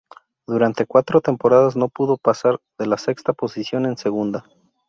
[0.47, 4.43] Durante cuatro temporadas no pudo pasar de la sexta posición en segunda.